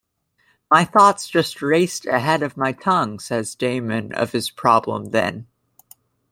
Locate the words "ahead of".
2.07-2.57